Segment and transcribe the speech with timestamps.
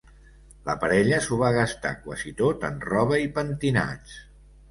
[0.67, 4.19] La parella s'ho va gastar quasi tot en roba i pentinats.